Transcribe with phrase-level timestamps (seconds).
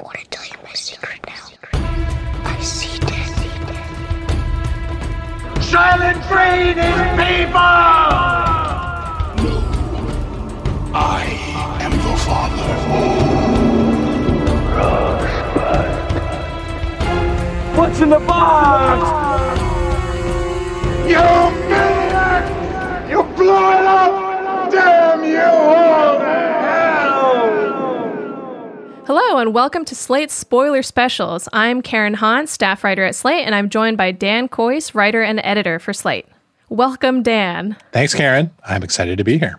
[0.00, 1.50] I want to tell you my secret now.
[1.74, 3.36] I see death.
[5.60, 7.60] Soylent Green is people!
[10.96, 11.22] I
[11.82, 12.70] am the father.
[12.72, 12.90] Of
[17.76, 19.04] all What's in the box?
[21.10, 21.26] You
[21.68, 22.44] maniac!
[23.10, 24.70] You blew it up!
[24.72, 26.49] Damn you all to hell!
[29.12, 31.48] Hello, and welcome to Slate's Spoiler Specials.
[31.52, 35.40] I'm Karen Han, staff writer at Slate, and I'm joined by Dan Kois, writer and
[35.42, 36.28] editor for Slate.
[36.68, 37.76] Welcome, Dan.
[37.90, 38.52] Thanks, Karen.
[38.64, 39.58] I'm excited to be here.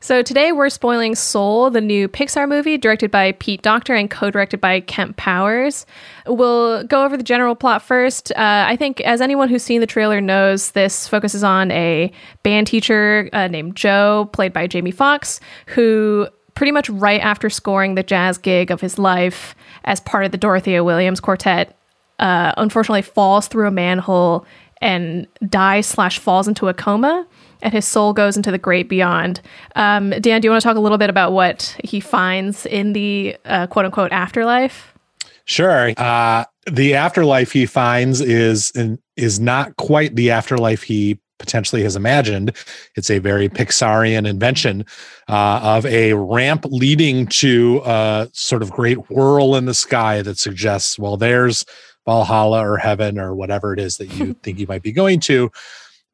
[0.00, 4.62] So today we're spoiling Soul, the new Pixar movie directed by Pete Docter and co-directed
[4.62, 5.84] by Kemp Powers.
[6.26, 8.32] We'll go over the general plot first.
[8.32, 12.10] Uh, I think, as anyone who's seen the trailer knows, this focuses on a
[12.42, 16.28] band teacher uh, named Joe, played by Jamie Foxx, who
[16.60, 19.54] pretty much right after scoring the jazz gig of his life
[19.86, 21.74] as part of the Dorothea Williams Quartet,
[22.18, 24.44] uh, unfortunately falls through a manhole
[24.82, 27.26] and dies slash falls into a coma
[27.62, 29.40] and his soul goes into the great beyond.
[29.74, 32.92] Um, Dan, do you want to talk a little bit about what he finds in
[32.92, 34.92] the uh, quote unquote afterlife?
[35.46, 35.94] Sure.
[35.96, 38.70] Uh, the afterlife he finds is
[39.16, 42.54] is not quite the afterlife he potentially has imagined.
[42.94, 44.84] It's a very Pixarian invention
[45.28, 50.38] uh, of a ramp leading to a sort of great whirl in the sky that
[50.38, 51.64] suggests, well, there's
[52.06, 55.50] Valhalla or heaven or whatever it is that you think you might be going to.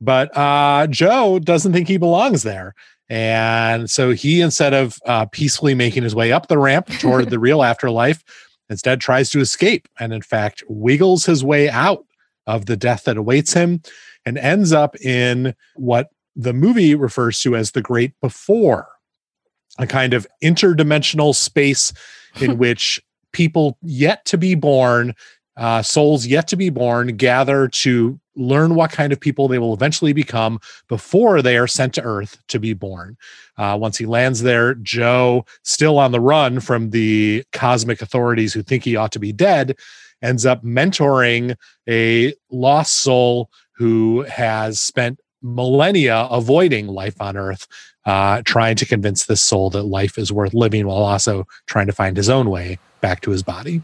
[0.00, 2.74] But uh, Joe doesn't think he belongs there.
[3.08, 7.38] And so he, instead of uh, peacefully making his way up the ramp toward the
[7.38, 8.22] real afterlife,
[8.68, 12.04] instead tries to escape and, in fact, wiggles his way out
[12.46, 13.80] of the death that awaits him
[14.26, 18.88] and ends up in what the movie refers to as the great before,
[19.78, 21.92] a kind of interdimensional space
[22.40, 23.00] in which
[23.32, 25.14] people yet to be born,
[25.56, 29.72] uh, souls yet to be born, gather to learn what kind of people they will
[29.72, 33.16] eventually become before they are sent to Earth to be born.
[33.56, 38.62] Uh, once he lands there, Joe, still on the run from the cosmic authorities who
[38.62, 39.76] think he ought to be dead,
[40.22, 41.56] ends up mentoring
[41.88, 47.66] a lost soul who has spent millennia avoiding life on Earth,
[48.04, 51.92] uh, trying to convince this soul that life is worth living while also trying to
[51.92, 53.82] find his own way back to his body.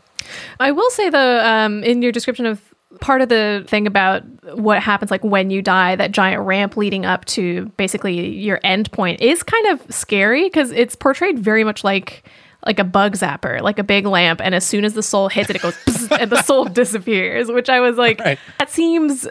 [0.61, 4.23] I will say, though, um, in your description of part of the thing about
[4.57, 8.93] what happens like when you die that giant ramp leading up to basically your end
[8.93, 12.23] point is kind of scary because it's portrayed very much like
[12.67, 15.49] like a bug zapper like a big lamp and as soon as the soul hits
[15.49, 15.77] it it goes
[16.13, 18.39] and the soul disappears which i was like right.
[18.59, 19.27] that seems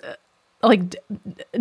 [0.63, 0.97] like d-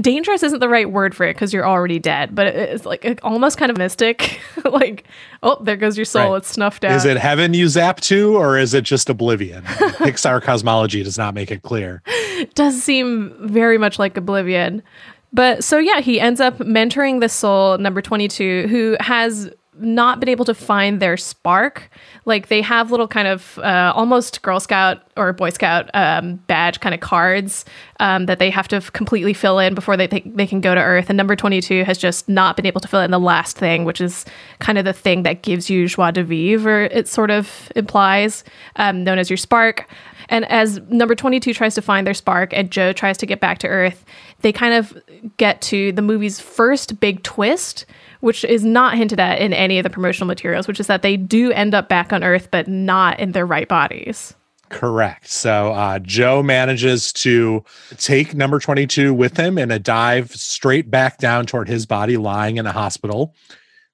[0.00, 3.58] dangerous isn't the right word for it because you're already dead, but it's like almost
[3.58, 4.40] kind of mystic.
[4.64, 5.04] like,
[5.42, 6.38] oh, there goes your soul; right.
[6.38, 6.92] it's snuffed out.
[6.92, 9.62] Is it heaven you zap to, or is it just oblivion?
[9.64, 12.02] Pixar cosmology does not make it clear.
[12.06, 14.82] It does seem very much like oblivion.
[15.32, 19.50] But so yeah, he ends up mentoring the soul number 22 who has
[19.80, 21.91] not been able to find their spark.
[22.24, 26.80] Like they have little kind of uh, almost Girl Scout or Boy Scout um, badge
[26.80, 27.64] kind of cards
[27.98, 30.74] um, that they have to f- completely fill in before they, they, they can go
[30.74, 31.10] to Earth.
[31.10, 34.00] And number 22 has just not been able to fill in the last thing, which
[34.00, 34.24] is
[34.58, 38.44] kind of the thing that gives you joie de vivre, or it sort of implies,
[38.76, 39.88] um, known as your spark.
[40.28, 43.58] And as number 22 tries to find their spark and Joe tries to get back
[43.58, 44.04] to Earth,
[44.41, 44.97] they kind of
[45.36, 47.84] get to the movie's first big twist,
[48.20, 51.16] which is not hinted at in any of the promotional materials, which is that they
[51.16, 54.34] do end up back on Earth, but not in their right bodies.
[54.70, 55.28] Correct.
[55.28, 57.64] So uh, Joe manages to
[57.97, 62.56] take number 22 with him in a dive straight back down toward his body, lying
[62.56, 63.34] in a hospital.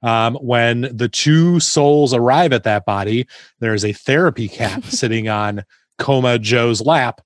[0.02, 3.26] Um, when the two souls arrive at that body,
[3.58, 5.64] there's a therapy cat sitting on
[5.98, 7.22] coma Joe's lap.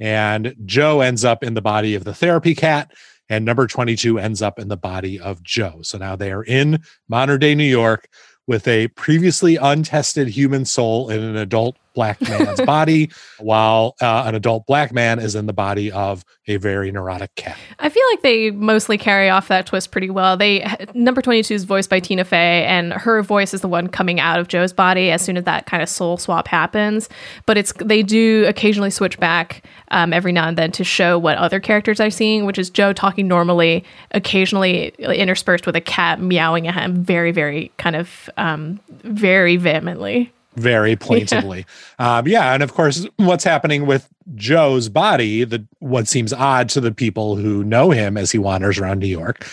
[0.00, 2.92] And Joe ends up in the body of the therapy cat,
[3.28, 5.80] and number 22 ends up in the body of Joe.
[5.82, 8.08] So now they are in modern day New York
[8.46, 14.34] with a previously untested human soul in an adult black man's body, while uh, an
[14.34, 17.56] adult black man is in the body of a very neurotic cat.
[17.78, 20.36] I feel like they mostly carry off that twist pretty well.
[20.36, 24.20] They number 22 is voiced by Tina Fey and her voice is the one coming
[24.20, 27.08] out of Joe's body as soon as that kind of soul swap happens,
[27.46, 31.36] but it's they do occasionally switch back um, every now and then to show what
[31.38, 36.66] other characters are seeing, which is Joe talking normally, occasionally interspersed with a cat meowing
[36.66, 41.64] at him very very kind of um, very vehemently very plaintively.
[41.98, 42.18] Yeah.
[42.18, 46.80] Um, yeah, and of course, what's happening with Joe's body, the what seems odd to
[46.80, 49.46] the people who know him as he wanders around New York,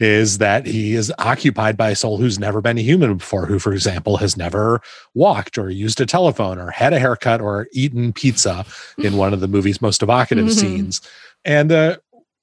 [0.00, 3.58] is that he is occupied by a soul who's never been a human before, who,
[3.58, 4.80] for example, has never
[5.14, 8.64] walked or used a telephone or had a haircut or eaten pizza
[8.98, 10.52] in one of the movie's most evocative Mhm.
[10.52, 11.00] scenes.
[11.44, 12.00] And the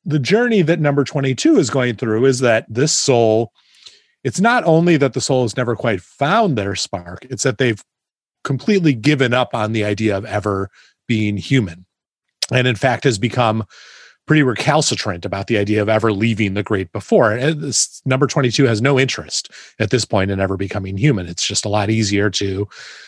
[0.08, 3.52] the journey that number 22 is going through is that this soul
[4.24, 7.84] it's not only that the soul has never quite found their spark, it's that they've
[8.46, 10.70] completely given up on the idea of ever
[11.08, 11.86] being human.
[12.52, 13.66] And in fact has become
[14.28, 17.32] pretty recalcitrant about the idea of ever leaving the great before.
[17.32, 21.28] And this number 22 has no interest at this point in ever becoming human.
[21.28, 22.68] It's just a lot easier to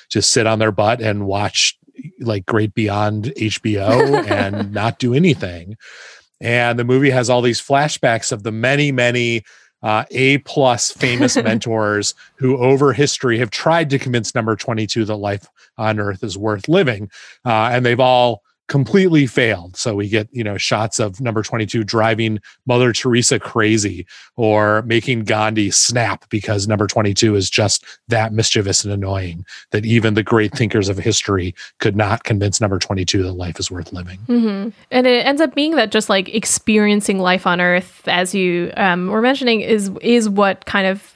[0.10, 1.78] just sit on their butt and watch
[2.20, 5.76] like Great Beyond HBO and not do anything.
[6.40, 9.44] And the movie has all these flashbacks of the many, many
[9.84, 15.16] uh, A plus famous mentors who over history have tried to convince number 22 that
[15.16, 15.48] life
[15.78, 17.10] on earth is worth living.
[17.46, 19.78] Uh, and they've all completely failed.
[19.78, 24.06] So we get, you know, shots of number 22 driving Mother Teresa crazy
[24.36, 30.16] or making Gandhi snap because number 22 is just that mischievous and annoying that even
[30.16, 34.20] the great thinkers of history could not convince number 22 that life is worth living.
[34.20, 38.72] hmm And it ends up being that just like experiencing life on Earth, as you
[38.76, 41.14] um, were mentioning, is is what kind of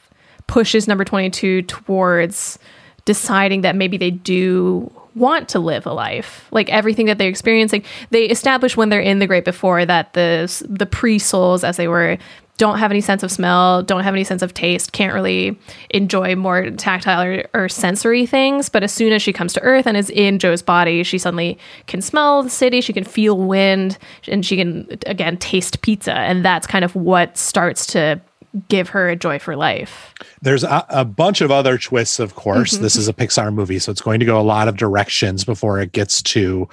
[0.47, 2.59] pushes number twenty two towards
[3.05, 6.47] deciding that maybe they do want to live a life.
[6.51, 10.65] Like everything that they're experiencing they establish when they're in the great before that the
[10.69, 12.17] the pre-souls as they were
[12.57, 15.59] don't have any sense of smell don't have any sense of taste can't really
[15.89, 18.69] enjoy more tactile or, or sensory things.
[18.69, 21.57] But as soon as she comes to earth and is in joe's body she suddenly
[21.87, 26.13] can smell the city she can feel wind and she can again taste pizza.
[26.13, 28.21] And that's kind of what starts to
[28.67, 32.71] give her a joy for life There's a, a bunch of other twists, of course.
[32.73, 35.79] This is a Pixar movie, so it's going to go a lot of directions before
[35.79, 36.67] it gets to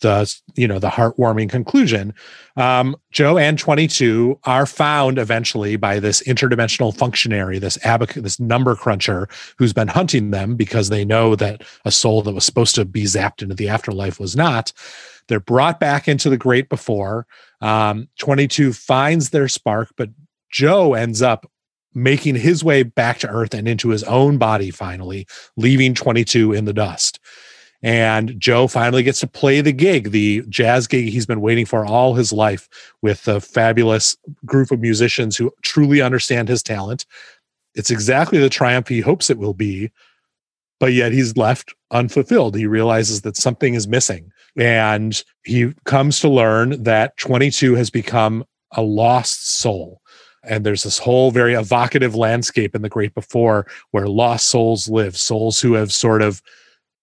[0.00, 2.14] the you know the heartwarming conclusion.
[2.56, 8.76] Um, Joe and 22 are found eventually by this interdimensional functionary, this abac, this number
[8.76, 12.84] cruncher, who's been hunting them because they know that a soul that was supposed to
[12.84, 14.72] be zapped into the afterlife was not.
[15.28, 17.26] They're brought back into the great before.
[17.60, 20.10] Um, 22 finds their spark, but
[20.54, 21.50] Joe ends up
[21.94, 26.64] making his way back to Earth and into his own body finally, leaving 22 in
[26.64, 27.18] the dust.
[27.82, 31.84] And Joe finally gets to play the gig, the jazz gig he's been waiting for
[31.84, 32.68] all his life
[33.02, 34.16] with a fabulous
[34.46, 37.04] group of musicians who truly understand his talent.
[37.74, 39.90] It's exactly the triumph he hopes it will be,
[40.78, 42.54] but yet he's left unfulfilled.
[42.54, 44.30] He realizes that something is missing.
[44.56, 50.00] And he comes to learn that 22 has become a lost soul.
[50.48, 55.16] And there's this whole very evocative landscape in the great before where lost souls live,
[55.16, 56.42] souls who have sort of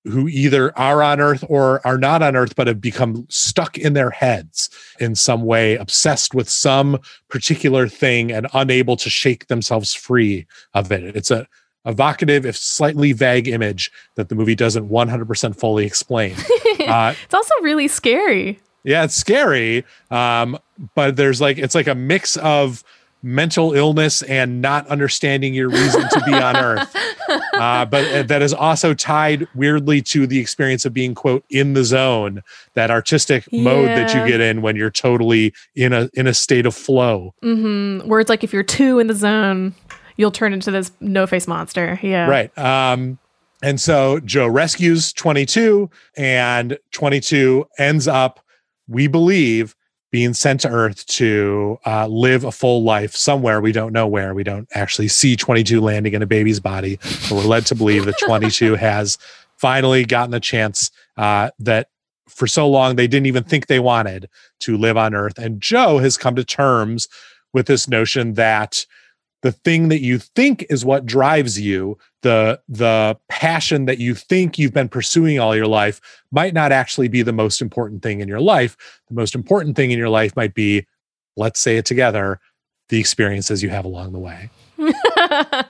[0.06, 3.94] who either are on earth or are not on earth but have become stuck in
[3.94, 7.00] their heads in some way obsessed with some
[7.30, 11.16] particular thing and unable to shake themselves free of it.
[11.16, 11.48] It's a
[11.86, 16.36] evocative if slightly vague image that the movie doesn't 100% fully explain.
[16.82, 18.60] Uh, it's also really scary.
[18.84, 20.58] Yeah it's scary um,
[20.96, 22.84] but there's like it's like a mix of
[23.24, 26.96] mental illness and not understanding your reason to be on earth.
[27.54, 31.74] Uh, but uh, that is also tied weirdly to the experience of being quote in
[31.74, 32.42] the zone
[32.74, 36.66] that artistic mode that you get in when you're totally in a in a state
[36.66, 37.34] of flow.
[37.42, 39.74] Hmm where it's like if you're too in the zone
[40.18, 42.00] you'll turn into this no face monster.
[42.02, 42.28] Yeah.
[42.28, 42.58] Right.
[42.58, 43.18] Um
[43.62, 48.40] and so joe rescues 22 and 22 ends up
[48.88, 49.76] we believe
[50.12, 54.34] being sent to earth to uh, live a full life somewhere we don't know where.
[54.34, 58.06] We don't actually see 22 landing in a baby's body but we're led to believe
[58.06, 59.18] that 22 has
[59.58, 61.90] finally gotten the chance uh, that
[62.28, 65.38] for so long they didn't even think they wanted to live on earth.
[65.38, 67.08] And joe has come to terms
[67.54, 68.86] with this notion that
[69.42, 74.58] the thing that you think is what drives you the the passion that you think
[74.58, 76.00] you've been pursuing all your life
[76.32, 78.78] might not actually be the most important thing in your life
[79.10, 80.86] the most important thing in your life might be
[81.36, 82.40] let's say it together
[82.90, 84.50] the experiences you have along the way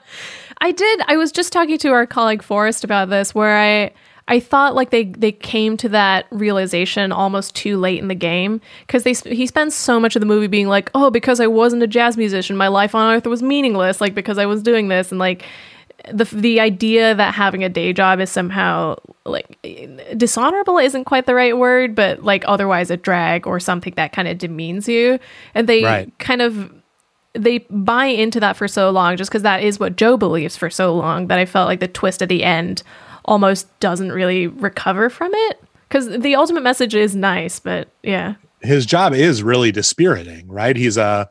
[0.62, 1.00] I did.
[1.08, 3.92] I was just talking to our colleague Forrest about this, where I
[4.32, 8.62] I thought like they they came to that realization almost too late in the game
[8.86, 11.82] because they he spends so much of the movie being like, oh, because I wasn't
[11.82, 15.12] a jazz musician, my life on Earth was meaningless, like because I was doing this,
[15.12, 15.44] and like
[16.10, 18.96] the the idea that having a day job is somehow
[19.26, 19.58] like
[20.16, 24.28] dishonorable isn't quite the right word, but like otherwise a drag or something that kind
[24.28, 25.18] of demeans you,
[25.54, 26.18] and they Right.
[26.18, 26.72] kind of
[27.34, 30.70] they buy into that for so long just because that is what Joe believes for
[30.70, 32.82] so long that I felt like the twist at the end
[33.24, 35.62] almost doesn't really recover from it.
[35.88, 40.76] Because the ultimate message is nice, but yeah, his job is really dispiriting right?
[40.76, 41.28] He's a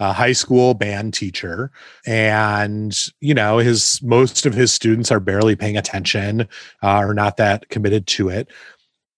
[0.00, 1.70] a high school band teacher
[2.04, 6.48] and you know his most of his students are barely paying attention
[6.82, 8.48] uh, or not that committed to it.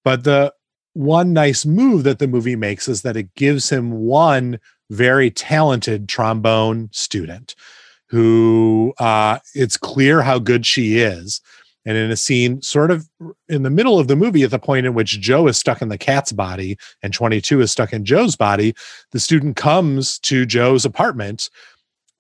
[0.05, 0.53] But the
[0.93, 6.09] one nice move that the movie makes is that it gives him one very talented
[6.09, 7.55] trombone student
[8.09, 11.41] who uh, it's clear how good she is
[11.87, 13.09] and in a scene sort of
[13.49, 15.89] in the middle of the movie, at the point in which Joe is stuck in
[15.89, 18.75] the cat's body and 22 is stuck in Joe's body,
[19.13, 21.49] the student comes to Joe's apartment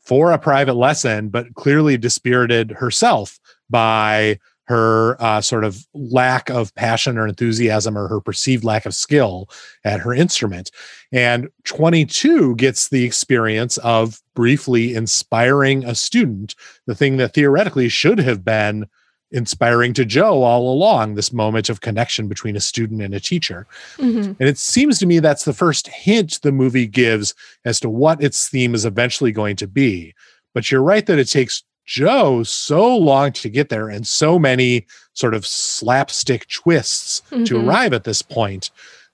[0.01, 6.75] for a private lesson, but clearly dispirited herself by her uh, sort of lack of
[6.75, 9.49] passion or enthusiasm or her perceived lack of skill
[9.85, 10.71] at her instrument.
[11.13, 16.55] And 22 gets the experience of briefly inspiring a student,
[16.87, 18.87] the thing that theoretically should have been
[19.33, 23.67] inspiring to Joe all along this moment of connection between a student and a teacher.
[23.97, 24.33] Mm-hmm.
[24.39, 28.23] And it seems to me that's the first hint the movie gives as to what
[28.23, 30.15] its theme is eventually going to be.
[30.55, 34.87] But you're right that it takes Joe so long to get there and so many
[35.15, 37.45] sort of slapstick twists mm-hmm.
[37.45, 38.71] to arrive at this point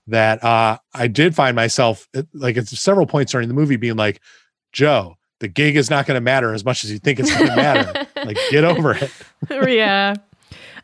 [0.06, 4.20] that uh, I did find myself like at several points during the movie being like,
[4.72, 7.50] Joe, the gig is not going to matter as much as you think it's going
[7.50, 8.06] to matter.
[8.24, 9.10] like, get over it.
[9.68, 10.14] yeah.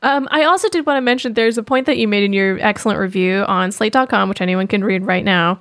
[0.03, 2.59] Um, I also did want to mention there's a point that you made in your
[2.61, 5.61] excellent review on slate.com, which anyone can read right now,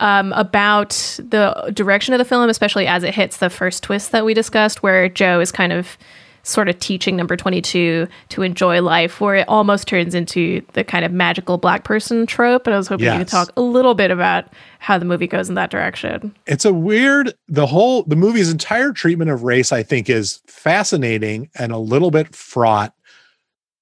[0.00, 4.24] um, about the direction of the film, especially as it hits the first twist that
[4.24, 5.98] we discussed, where Joe is kind of
[6.42, 11.04] sort of teaching number 22 to enjoy life, where it almost turns into the kind
[11.04, 12.66] of magical black person trope.
[12.66, 13.14] And I was hoping yes.
[13.14, 14.46] you could talk a little bit about
[14.78, 16.34] how the movie goes in that direction.
[16.46, 21.50] It's a weird, the whole, the movie's entire treatment of race, I think, is fascinating
[21.56, 22.94] and a little bit fraught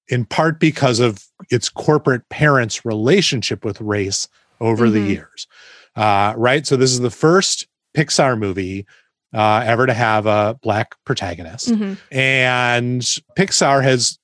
[0.09, 4.27] in part because of its corporate parents' relationship with race
[4.59, 4.93] over mm-hmm.
[4.95, 5.47] the years.
[5.95, 6.65] Uh, right.
[6.65, 8.85] So this is the first Pixar movie
[9.33, 11.69] uh, ever to have a black protagonist.
[11.69, 11.93] Mm-hmm.
[12.11, 13.01] And
[13.37, 14.17] Pixar has,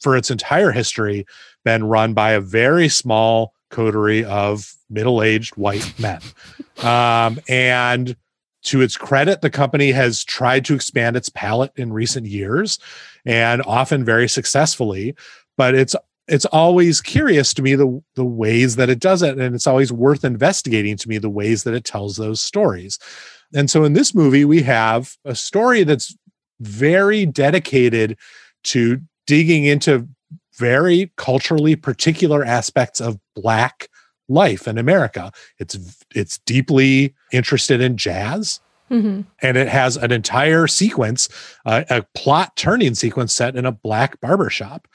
[0.00, 1.26] for its entire history,
[1.64, 6.20] been run by a very small coterie of middle aged white men.
[6.78, 8.14] Um, and
[8.62, 12.78] to its credit, the company has tried to expand its palette in recent years
[13.26, 15.16] and often very successfully.
[15.56, 15.96] But it's
[16.28, 19.90] it's always curious to me the the ways that it does it, and it's always
[19.90, 22.98] worth investigating to me the ways that it tells those stories.
[23.54, 26.16] And so in this movie, we have a story that's
[26.60, 28.16] very dedicated
[28.64, 30.08] to digging into
[30.56, 33.88] very culturally particular aspects of black
[34.28, 35.32] life in America.
[35.58, 38.60] It's it's deeply interested in jazz.
[38.90, 39.22] Mm-hmm.
[39.42, 41.28] And it has an entire sequence,
[41.66, 44.88] uh, a plot turning sequence set in a black barbershop.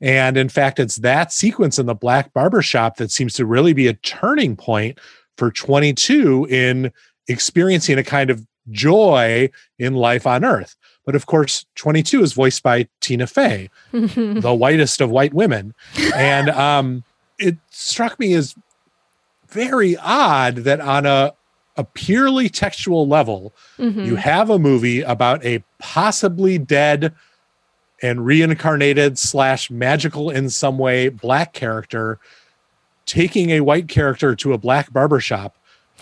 [0.00, 3.86] And in fact, it's that sequence in the black barbershop that seems to really be
[3.86, 4.98] a turning point
[5.38, 6.92] for 22 in
[7.30, 10.76] experiencing a kind of joy in life on earth.
[11.06, 15.74] But of course, 22 is voiced by Tina Fey, the whitest of white women.
[16.14, 17.04] And um,
[17.38, 18.54] it struck me as
[19.48, 21.32] very odd that on a,
[21.76, 24.00] a purely textual level, mm-hmm.
[24.00, 27.14] you have a movie about a possibly dead
[28.02, 32.18] and reincarnated slash magical in some way black character
[33.06, 35.56] taking a white character to a black barbershop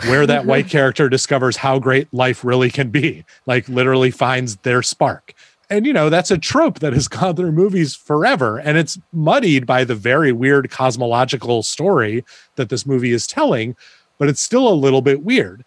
[0.05, 0.71] where that white mm-hmm.
[0.71, 5.35] character discovers how great life really can be, like literally finds their spark.
[5.71, 8.59] And you know, that's a trope that has gone through movies forever.
[8.59, 12.25] And it's muddied by the very weird cosmological story
[12.57, 13.77] that this movie is telling,
[14.19, 15.65] but it's still a little bit weird.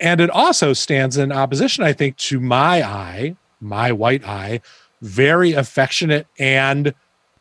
[0.00, 4.60] And it also stands in opposition, I think, to my eye, my white eye,
[5.00, 6.92] very affectionate and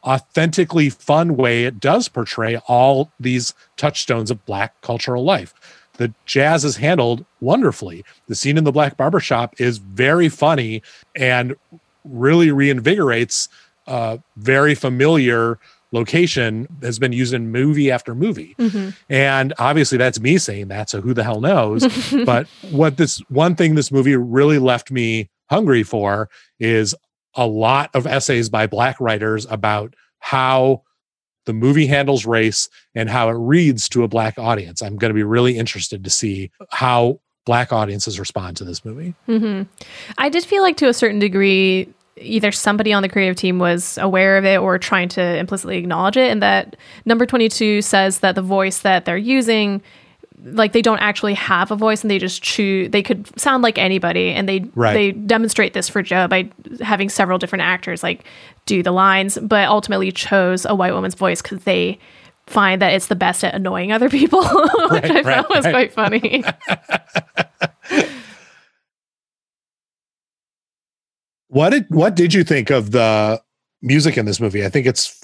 [0.03, 5.53] authentically fun way it does portray all these touchstones of Black cultural life
[6.01, 8.03] the jazz is handled wonderfully.
[8.27, 10.81] The scene in the black barbershop is very funny
[11.15, 11.55] and
[12.03, 13.49] really reinvigorates
[13.85, 15.59] a very familiar
[15.91, 18.55] location that has been used in movie after movie.
[18.57, 18.89] Mm-hmm.
[19.11, 21.85] And obviously that's me saying that, so who the hell knows?
[22.25, 26.29] but what this one thing this movie really left me hungry for
[26.59, 26.95] is
[27.35, 30.81] a lot of essays by black writers about how
[31.45, 34.81] the movie handles race and how it reads to a black audience.
[34.81, 39.15] I'm going to be really interested to see how black audiences respond to this movie.
[39.27, 39.63] Mm-hmm.
[40.17, 43.97] I did feel like to a certain degree, either somebody on the creative team was
[43.97, 46.29] aware of it or trying to implicitly acknowledge it.
[46.31, 49.81] And that number 22 says that the voice that they're using
[50.43, 53.77] like they don't actually have a voice and they just choose they could sound like
[53.77, 54.93] anybody and they right.
[54.93, 56.49] they demonstrate this for Joe by
[56.81, 58.25] having several different actors like
[58.65, 61.97] do the lines, but ultimately chose a white woman's voice because they
[62.47, 64.43] find that it's the best at annoying other people,
[64.89, 65.93] which right, I right, thought was right.
[65.93, 66.43] quite funny.
[71.47, 73.41] what did what did you think of the
[73.81, 74.65] music in this movie?
[74.65, 75.19] I think it's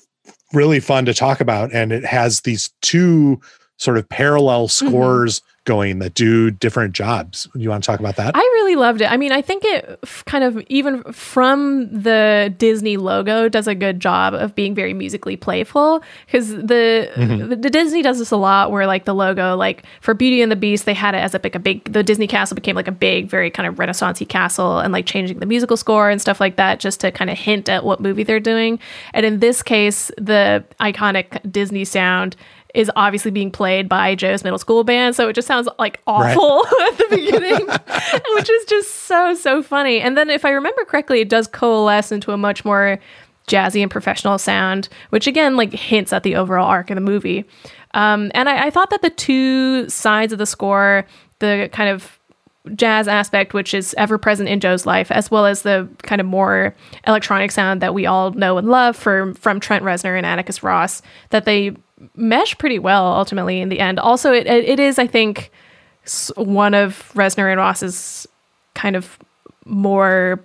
[0.54, 3.40] really fun to talk about, and it has these two
[3.78, 4.88] sort of parallel mm-hmm.
[4.88, 5.40] scores.
[5.40, 7.48] Mm-hmm going that do different jobs.
[7.54, 8.36] You want to talk about that?
[8.36, 9.12] I really loved it.
[9.12, 13.76] I mean, I think it f- kind of even from the Disney logo does a
[13.76, 17.50] good job of being very musically playful because the, Mm-hmm.
[17.50, 20.52] the the Disney does this a lot where like the logo like for Beauty and
[20.52, 22.88] the Beast they had it as a, like a big the Disney castle became like
[22.88, 26.40] a big very kind of renaissancey castle and like changing the musical score and stuff
[26.40, 28.80] like that just to kind of hint at what movie they're doing.
[29.14, 32.36] And in this case, the iconic Disney sound
[32.74, 36.66] is obviously being played by Joe's middle school band, so it just sounds like awful
[36.88, 37.68] at the beginning,
[38.36, 40.00] which is just so so funny.
[40.00, 43.00] And then, if I remember correctly, it does coalesce into a much more
[43.48, 47.46] jazzy and professional sound, which again like hints at the overall arc of the movie.
[47.94, 51.06] Um, and I, I thought that the two sides of the score,
[51.40, 52.20] the kind of
[52.76, 56.28] jazz aspect, which is ever present in Joe's life, as well as the kind of
[56.28, 60.64] more electronic sound that we all know and love for, from Trent Reznor and Atticus
[60.64, 61.76] Ross, that they
[62.16, 64.00] mesh pretty well ultimately in the end.
[64.00, 65.52] Also, it, it, is, I think,
[66.36, 68.28] one of Reznor and Ross's
[68.76, 69.18] kind of
[69.66, 70.40] more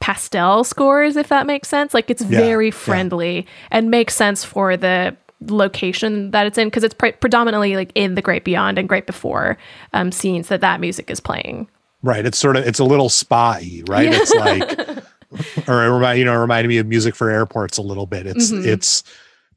[0.00, 1.94] pastel scores, if that makes sense.
[1.94, 2.72] Like it's Yeah, very yeah.
[2.72, 5.16] friendly and makes sense for the
[5.46, 9.06] location that it's in because it's pre- predominantly like in the Great Beyond and Great
[9.06, 9.56] Before
[9.92, 11.68] um, scenes that that music is playing.
[12.02, 12.24] Right.
[12.26, 14.08] It's sort of it's a little spy, right?
[14.12, 17.82] It's like or it remind you know, it reminded me of music for airports a
[17.82, 18.26] little bit.
[18.26, 18.66] It's Mhm.
[18.66, 19.02] it's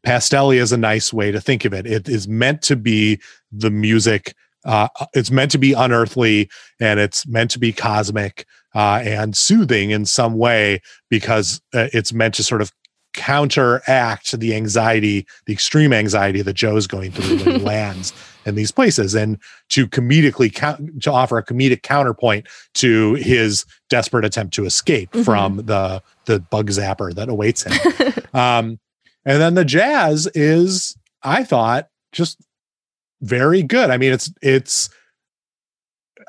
[0.08, 1.86] pastelli is a nice way to think of it.
[1.86, 3.20] It is meant to be
[3.52, 4.34] the music
[4.66, 6.50] uh, it's meant to be unearthly
[6.82, 8.46] and it's meant to be cosmic
[8.76, 12.72] uh, and soothing in some way because uh, it's meant to sort of
[13.14, 18.12] counteract the anxiety, the extreme anxiety that Joe's going through when he lands
[18.46, 19.38] in these places, and
[19.70, 25.24] to comedically count, to offer a comedic counterpoint to his desperate attempt to escape Mhm.
[25.26, 28.14] from the the bug zapper that awaits him.
[28.34, 28.80] um,
[29.28, 32.40] and then the jazz is, I thought, just
[33.22, 33.90] very good.
[33.92, 34.90] I mean, it's it's.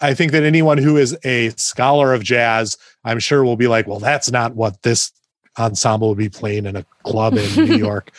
[0.03, 3.87] I think that anyone who is a scholar of jazz, I'm sure, will be like,
[3.87, 5.11] well, that's not what this
[5.59, 8.13] ensemble would be playing in a club in New York.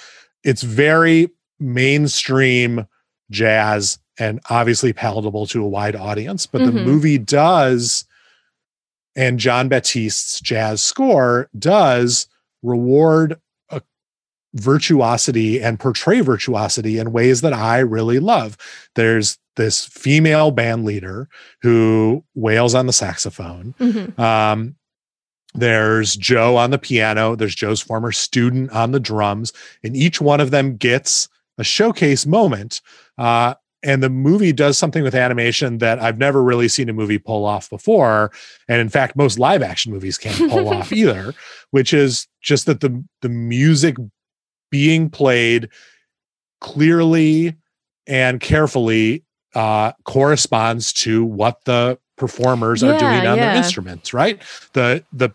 [0.43, 2.85] It's very mainstream
[3.31, 6.83] jazz and obviously palatable to a wide audience, but the Mhm.
[6.83, 8.03] movie does,
[9.15, 12.27] and Jon Batiste's jazz score does
[12.61, 13.39] reward
[14.55, 18.57] virtuosity and portray virtuosity in ways that I really love.
[18.95, 21.27] There's this female band leader
[21.61, 23.75] who wails on the saxophone.
[23.79, 24.17] Mhm.
[24.17, 24.75] Um,
[25.55, 27.35] there's Joe on the piano.
[27.35, 29.51] There's Joe's former student on the drums,
[29.83, 32.81] and each one of them gets a showcase moment.
[33.17, 37.17] Uh, and the movie does something with animation that I've never really seen a movie
[37.17, 38.31] pull off before.
[38.67, 41.33] And in fact, most live action movies can't pull off either,
[41.71, 43.95] which is just that the the music
[44.69, 45.69] being played
[46.61, 47.55] clearly
[48.07, 49.23] and carefully
[49.55, 54.41] uh, corresponds to what the performers are doing on their instruments, right?
[54.73, 55.31] The the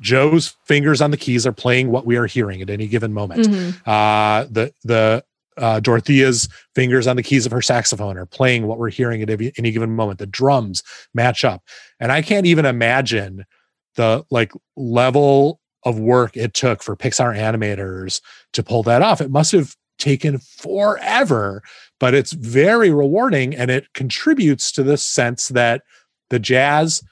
[0.00, 3.46] Joe's fingers on the keys are playing what we are hearing at any given moment.
[3.46, 3.74] Mhm.
[3.86, 5.24] Uh, the the
[5.56, 9.28] uh, Dorothea's fingers on the keys of her saxophone are playing what we're hearing at
[9.28, 10.20] every, any given moment.
[10.20, 10.82] The drums
[11.14, 11.62] match up,
[12.00, 13.44] and I can't even imagine
[13.96, 18.20] the like level of work it took for Pixar animators
[18.52, 19.20] to pull that off.
[19.20, 21.62] It must have taken forever,
[21.98, 25.82] but it's very rewarding, and it contributes to this sense that
[26.30, 27.02] the jazz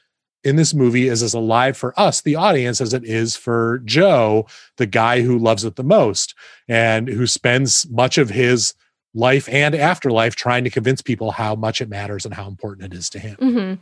[0.45, 4.47] in this movie is as alive for us, the audience, as it is for Joe,
[4.77, 6.37] the guy who loves it the most
[6.69, 8.75] and who spends much of his
[9.13, 12.97] life and afterlife trying to convince people how much it matters and how important it
[12.97, 13.37] is to him.
[13.41, 13.79] Mhm.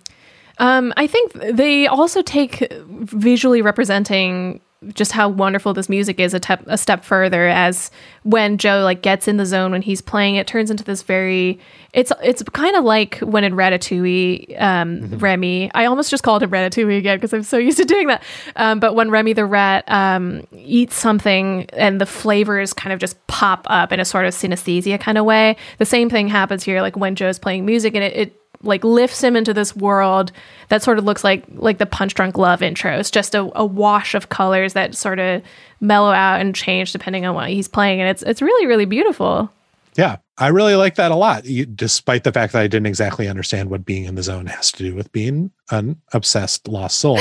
[0.59, 4.61] Um, I think they also take visually representing
[4.93, 7.91] just how wonderful this music is a, tep- a step further as
[8.23, 11.59] when Joe like gets in the zone when he's playing it turns into this very
[11.93, 15.71] it's it's kind of like when in Ratatouille um, Remy.
[15.75, 18.23] I almost just called him Ratatouille again because I'm so used to doing that.
[18.57, 23.25] Um, but when Remy the rat um, eats something and the flavors kind of just
[23.27, 26.81] pop up in a sort of synesthesia kind of way the same thing happens here
[26.81, 30.33] like when Joe's playing music and it, it like lifts him into this world
[30.69, 33.65] that sort of looks like like the punch drunk love intro it's just a, a
[33.65, 35.43] wash of colors that sort of
[35.81, 39.51] mellow out and change depending on what he's playing and it's it's really really beautiful
[39.97, 43.29] Yeah, I really like that a lot, you- despite the fact that I didn't exactly
[43.29, 47.21] understand what being in the zone has to do with being an obsessed lost soul.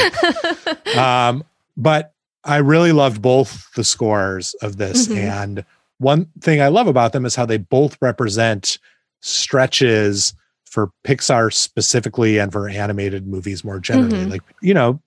[0.98, 1.44] um,
[1.78, 5.08] but I really loved both the scores of this.
[5.08, 5.18] Mhm.
[5.18, 5.66] And
[6.00, 8.80] one thing I love about them is how they both represent
[9.22, 10.34] stretches
[10.74, 14.26] for Pixar specifically and for animated movies more generally.
[14.26, 14.32] Mhm.
[14.32, 15.00] Like, you know,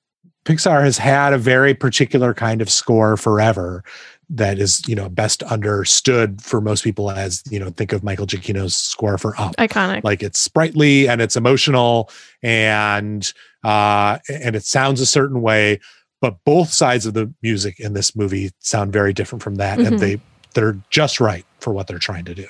[0.44, 3.82] Pixar has had a very particular kind of score forever
[4.30, 8.28] that is, you know, best understood for most people as, you know, think of Michael
[8.28, 9.56] Giacchino's score for Up.
[9.56, 10.04] Iconic.
[10.04, 12.10] Like it's sprightly and it's emotional
[12.44, 13.32] and
[13.64, 15.80] uh and it sounds a certain way,
[16.20, 19.86] but both sides of the music in this movie sound very different from that Mhm.
[19.88, 20.20] and they
[20.54, 22.46] they're just right for what they're trying to do.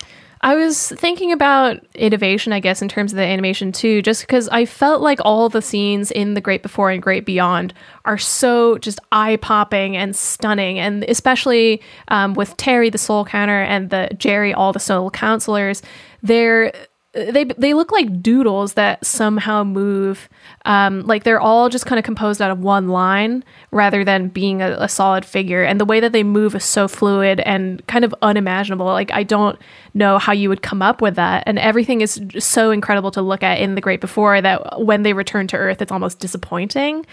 [0.47, 4.47] I was thinking about innovation, I guess, in terms of the animation too, just because
[4.47, 7.73] I felt like all the scenes in The Great Before and Great Beyond
[8.05, 10.79] are so just eye popping and stunning.
[10.79, 15.81] And especially um, with Terry, the soul counter, and the Jerry, all the soul counselors,
[16.23, 16.71] they're.
[17.17, 20.29] They, they look like doodles that somehow move
[20.67, 24.61] um, like they're all just kind of composed out of one line rather than being
[24.61, 25.63] a, a solid figure.
[25.63, 28.85] And the way that they move is so fluid and kind of unimaginable.
[28.85, 29.57] Like i don't
[29.93, 31.43] know how you would come up with that.
[31.47, 35.13] And everything is so incredible to look at in the great before that when they
[35.13, 37.05] return to earth it's almost disappointing.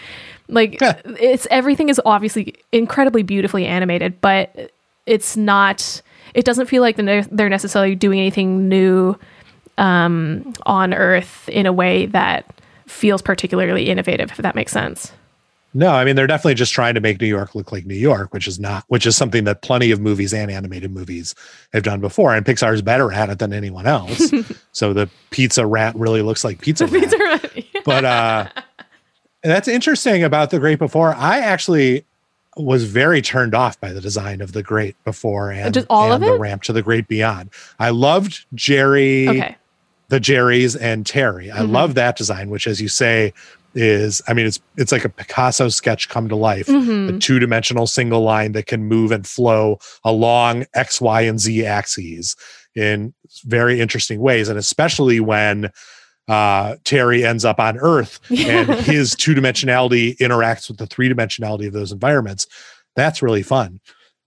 [0.48, 4.72] Like it's everything is obviously incredibly beautifully animated but
[5.06, 6.02] it's not
[6.34, 9.16] it doesn't feel like they're necessarily doing anything new
[9.78, 15.12] um, on earth in a way that feels particularly innovative if that makes sense
[15.72, 18.32] No, I mean they're definitely just trying to make New York look like New York,
[18.32, 21.34] which is not, which is something that plenty of movies and animated movies
[21.72, 24.30] have done before, and Pixar's better at it than anyone else.
[24.72, 27.64] so the pizza rat really looks like pizza rat.
[27.84, 28.48] but uh,
[29.42, 31.14] that's interesting about the Great Before.
[31.14, 32.04] I actually
[32.56, 36.22] was very turned off by the design of the Great Before and, Just all and
[36.22, 37.50] of the ramp to the Great Beyond.
[37.80, 39.56] I loved Jerry okay
[40.08, 41.50] the Jerry's and Terry.
[41.50, 41.70] I Mhm.
[41.72, 43.32] love that design, which, as you say,
[43.76, 46.66] is I mean, it's it's like a Picasso sketch come to life.
[46.66, 47.16] Mhm.
[47.16, 51.66] A two dimensional single line that can move and flow along X, Y, and Z
[51.66, 52.36] axes
[52.76, 53.12] in
[53.44, 55.70] very interesting ways, and especially when
[56.26, 61.66] uh, Terry ends up on Earth and his two dimensionality interacts with the three dimensionality
[61.66, 62.46] of those environments.
[62.96, 63.78] That's really fun.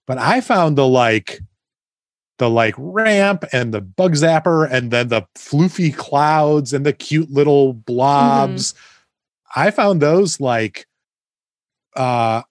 [0.06, 1.40] But I found the like
[2.38, 7.32] the like ramp and the bug zapper and then the floofy clouds and the cute
[7.32, 8.74] little blobs.
[9.56, 10.86] I found those like
[11.96, 12.42] uh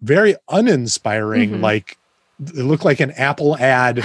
[0.00, 1.50] very uninspiring.
[1.50, 1.60] Mhm.
[1.60, 1.98] Like
[2.40, 3.96] it looked like an Apple ad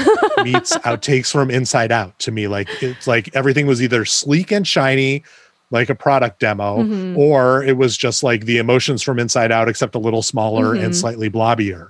[0.44, 2.48] meets outtakes from Inside Out to me.
[2.48, 5.24] Like it's like everything was either sleek and shiny,
[5.70, 7.18] like a product demo, Mhm.
[7.18, 10.92] or it was just like the emotions from Inside Out, except a little smaller and
[10.92, 10.96] Mhm.
[10.96, 11.90] slightly blobbier.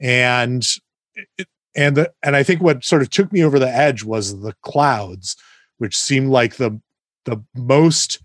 [0.00, 0.64] And
[1.36, 4.40] it, and the and I think what sort of took me over the edge was
[4.40, 5.36] the clouds,
[5.78, 6.80] which seemed like the
[7.24, 8.20] the most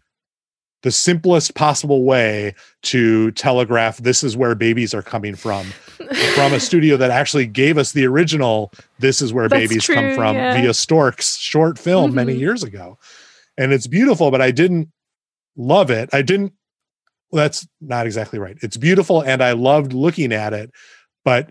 [0.84, 5.66] the simplest possible way to telegraph this is where babies are coming from
[6.36, 10.14] from a studio that actually gave us the original this is where That's babies come
[10.14, 10.54] from yeah.
[10.54, 12.40] via stork's short film many Mhm.
[12.40, 12.98] years ago
[13.58, 14.90] and it's beautiful but i didn't
[15.58, 16.54] love it i didn't
[17.32, 20.72] that's not exactly right it's beautiful and i loved looking at it
[21.26, 21.50] but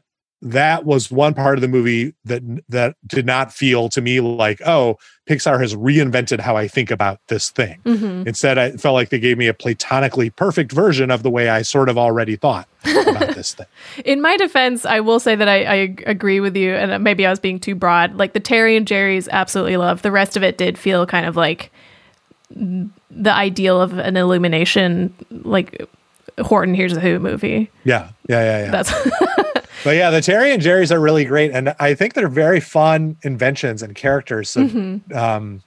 [0.52, 4.60] that was one part of the movie that that did not feel to me like
[4.64, 4.96] oh
[5.28, 8.26] pixar has reinvented how i think about this thing Mhm.
[8.26, 11.62] instead i felt like they gave me a platonically perfect version of the way i
[11.62, 13.66] sort of already thought about this thing
[14.04, 15.74] In my defense, I will say that I, I
[16.06, 18.14] agree with you, and maybe I was being too broad.
[18.14, 20.02] Like the Terry and Jerry's, absolutely love.
[20.02, 21.72] The rest of it did feel kind of like
[22.50, 25.84] the ideal of an illumination, like
[26.40, 27.70] Horton Hears a Who movie.
[27.84, 28.92] yeah yeah yeah yeah That's
[29.86, 33.16] But yeah, the Terry and Jerry's are really great, and I think they're very fun
[33.22, 34.50] inventions and characters.
[34.50, 35.14] So, Mhm.
[35.14, 35.62] um,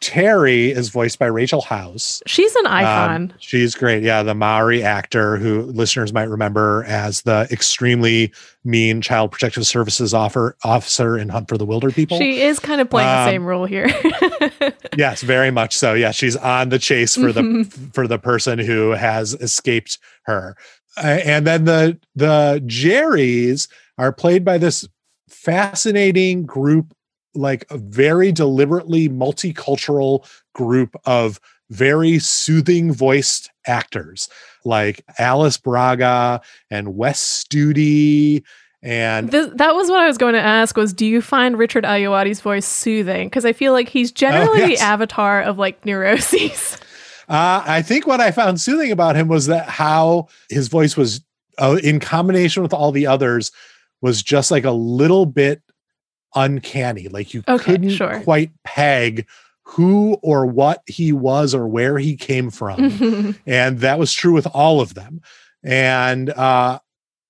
[0.00, 2.22] Terry is voiced by Rachel House.
[2.26, 3.32] she's an Um, icon.
[3.40, 4.04] she's great.
[4.04, 8.30] Yeah, the Maori actor who listeners might remember as the extremely
[8.64, 12.16] mean Child Protective Services offer, officer in Hunt for the Wilderpeople.
[12.18, 13.88] she is kind of playing the um, same role here.
[14.96, 15.94] yes, very much so.
[15.94, 17.92] Yeah, she's on the chase for the Mhm.
[17.94, 20.54] for the person who has escaped her.
[21.02, 24.86] Uh, and then the the Jerrys are played by this
[25.28, 26.94] fascinating group
[27.34, 31.38] like a very deliberately multicultural group of
[31.70, 34.28] very soothing voiced actors
[34.64, 38.42] like Alice Braga and Wes Studi
[38.82, 41.84] and Th- that was what I was going to ask was do you find Richard
[41.84, 43.26] Ayoade's voice soothing?
[43.26, 44.78] Because I feel like he's generally Oh, yes.
[44.78, 46.78] the avatar of like neuroses.
[47.28, 51.20] Uh, I think what I found soothing about him was that how his voice was,
[51.58, 53.52] uh, in combination with all the others,
[54.00, 55.60] was just like a little bit
[56.34, 57.08] uncanny.
[57.08, 58.20] Like you Okay, couldn't sure.
[58.20, 59.26] quite peg
[59.62, 64.46] who or what he was or where he came from, and that was true with
[64.46, 65.20] all of them.
[65.62, 66.78] And uh,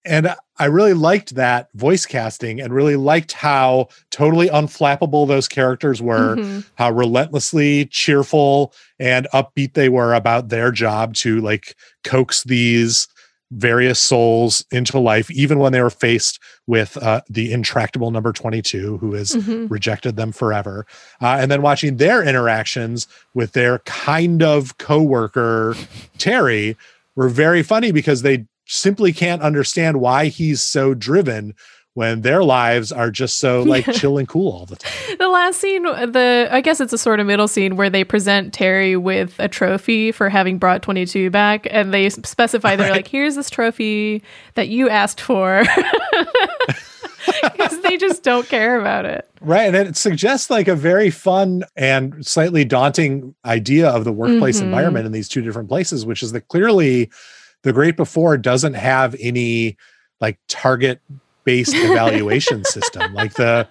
[0.08, 6.02] and I really liked that voice casting and really liked how totally unflappable those characters
[6.02, 6.64] were, Mhm.
[6.76, 13.06] how relentlessly cheerful and upbeat they were about their job to like coax these
[13.50, 18.98] various souls into life, even when they were faced with uh, the intractable number 22,
[18.98, 19.70] who has Mhm.
[19.70, 20.84] rejected them forever.
[21.22, 25.74] Uh, and then watching their interactions with their kind of coworker,
[26.18, 26.76] Terry,
[27.16, 31.54] were very funny because they simply can't understand why he's so driven
[31.94, 35.16] when their lives are just so like chill and cool all the time.
[35.18, 38.52] The last scene, the I guess it's a sort of middle scene where they present
[38.54, 42.98] Terry with a trophy for having brought 22 back, and they specify they're Right.
[42.98, 44.22] like, "Here's this trophy
[44.54, 45.64] that you asked for,"
[47.42, 49.28] because they just don't care about it.
[49.40, 49.74] Right.
[49.74, 54.64] And it suggests like a very fun and slightly daunting idea of the workplace Mhm.
[54.64, 57.10] environment in these two different places, which is that clearly
[57.62, 59.76] the great before doesn't have any
[60.20, 61.00] like target
[61.44, 63.14] based evaluation system.
[63.14, 63.68] Like the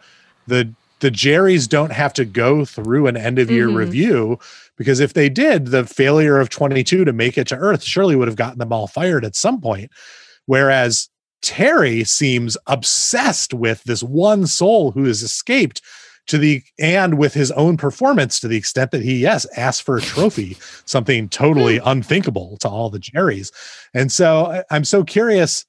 [0.47, 3.75] the the Jerrys don't have to go through an end of year Mhm.
[3.75, 4.39] review
[4.77, 8.27] because if they did, the failure of 22 to make it to Earth surely would
[8.27, 9.91] have gotten them all fired at some point.
[10.47, 11.09] Whereas
[11.43, 15.81] Terry seems obsessed with this one soul who has escaped
[16.27, 19.97] to the and with his own performance to the extent that he yes asked for
[19.97, 23.51] a trophy something totally unthinkable to all the jerrys.
[23.93, 25.65] And so i'm so curious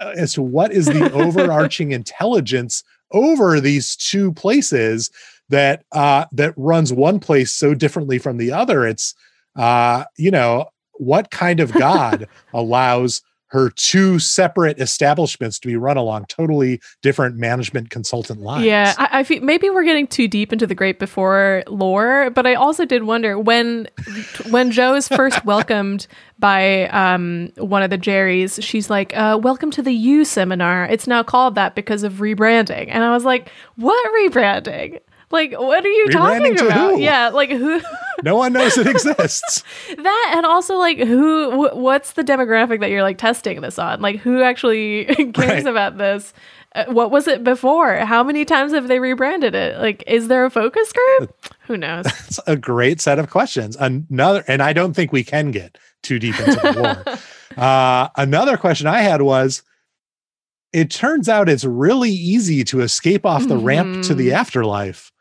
[0.00, 5.10] uh, as to what is the overarching intelligence over these two places
[5.48, 8.86] that uh that runs one place so differently from the other.
[8.86, 9.14] It's
[9.56, 13.22] uh you know what kind of god allows
[13.52, 19.20] her two separate establishments to be run along totally different management consultant lines Yeah, I,
[19.20, 22.86] I feel maybe we're getting too deep into the Great Before lore, but I also
[22.86, 23.88] did wonder when
[24.48, 26.06] when Joe is first welcomed
[26.38, 28.62] by um, one of the Jerrys.
[28.62, 30.86] She's like, uh, "Welcome to the You seminar.
[30.86, 35.84] It's now called that because of rebranding." And I was like, "What rebranding?" Like, what
[35.84, 36.90] are you talking Rebranding to about?
[36.92, 37.00] who?
[37.00, 37.80] Yeah, like who
[38.24, 39.62] no one knows it exists
[39.96, 41.50] that, and also like who?
[41.68, 44.00] Wh- what's the demographic that you're like testing this on?
[44.00, 45.04] Like, who actually
[45.34, 45.66] cares Right.
[45.66, 46.32] about this?
[46.74, 47.96] Uh, what was it before?
[47.98, 49.78] How many times have they rebranded it?
[49.78, 51.36] Like, is there a focus group?
[51.66, 52.06] Who knows?
[52.06, 53.76] It's a great set of questions.
[53.76, 57.62] Another, and I don't think we can get too deep into the lore.
[57.62, 59.62] uh, another question I had was
[60.72, 64.32] it turns out it's really easy to escape off the ramp to the Mhm.
[64.32, 65.11] afterlife.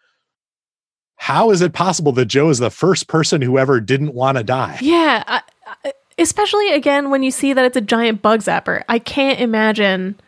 [1.21, 4.43] How is it possible that Joe is the first person who ever didn't want to
[4.43, 4.79] die?
[4.81, 5.41] yeah, I,
[5.85, 8.83] I, especially again when you see that it's a giant bug zapper.
[8.89, 10.19] I can't imagine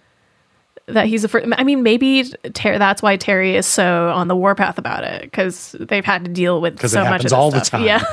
[0.86, 1.47] that he's a first.
[1.58, 5.75] I mean, maybe Ter- that's why Terry is so on the warpath about it because
[5.79, 7.86] they've had to deal with 'Cause it so much of all the time.
[7.86, 8.03] Yeah.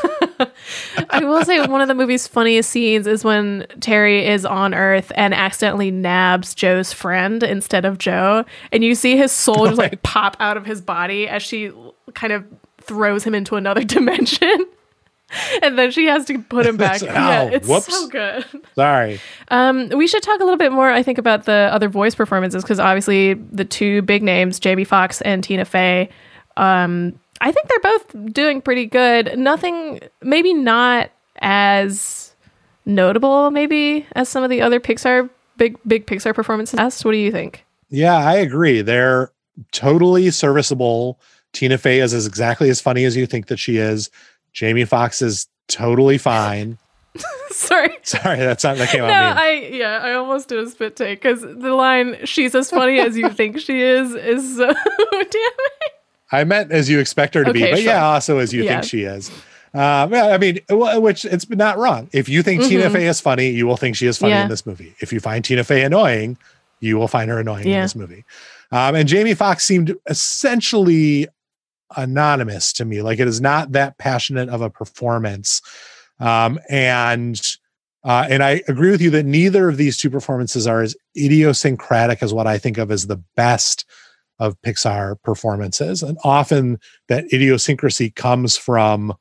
[1.11, 5.13] I will say one of the movie's funniest scenes is when Terry is on Earth
[5.17, 10.03] and accidentally nabs Joe's friend instead of Joe, and you see his soul just like
[10.03, 11.73] pop out of his body as she
[12.15, 12.45] kind of
[12.91, 14.67] throws him into another dimension.
[15.63, 17.01] And then she has to put him back.
[17.05, 17.87] Ow, yeah, it's whoops.
[17.87, 18.45] so good.
[18.75, 19.21] Sorry.
[19.47, 22.65] Um, we should talk a little bit more, I think, about the other voice performances
[22.65, 26.09] because obviously the two big names, Jamie Foxx and Tina Fey,
[26.57, 29.39] um, I think they're both doing pretty good.
[29.39, 32.35] Nothing, maybe not as
[32.85, 37.05] notable, maybe as some of the other Pixar big big Pixar performances.
[37.05, 37.65] What do you think?
[37.89, 38.83] Yeah, I agree.
[38.83, 39.31] They're
[39.73, 41.21] totally serviceable.
[41.53, 44.11] Tina Fey is, is exactly as funny as you think that she is.
[44.53, 46.79] Jamie Foxx is totally fine.
[47.51, 47.91] Sorry.
[48.03, 49.45] Sorry, that's not that came No, out mean.
[49.45, 53.17] I yeah, I almost did a spit take because the line "She's as funny as
[53.17, 54.73] you think she is" is so
[55.13, 55.51] damn.
[56.31, 57.87] I meant as you expect her to be, but sure.
[57.87, 58.81] yeah, also as you Yeah.
[58.81, 59.29] think she is.
[59.75, 62.09] Um, yeah, I mean, which it's not wrong.
[62.13, 62.93] If you think Tina Mhm.
[62.93, 64.45] Fey is funny, you will think she is funny Yeah.
[64.45, 64.95] in this movie.
[65.01, 66.37] If you find Tina Fey annoying,
[66.79, 68.25] you will find her annoying in this movie.
[68.73, 71.27] Um, and Jamie Foxx seemed essentially
[71.97, 73.03] anonymous to me.
[73.03, 75.63] Like it is not that passionate of a performance.
[76.19, 77.41] Um, and
[78.03, 82.23] uh, and I agree with you that neither of these two performances are as idiosyncratic
[82.23, 83.85] as what I think of as the best
[84.39, 86.03] of Pixar performances.
[86.03, 89.15] And often that idiosyncrasy comes from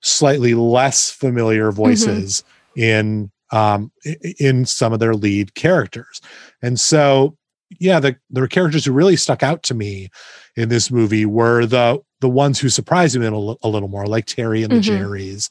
[0.00, 2.42] slightly less familiar voices
[2.76, 3.90] in um
[4.38, 6.20] in some of their lead characters.
[6.62, 7.36] And so
[7.78, 10.08] yeah, the the characters who really stuck out to me
[10.56, 14.62] in this movie were the the ones who surprised me a little, more, like Terry
[14.64, 14.98] and the Mhm.
[14.98, 15.48] Jerrys,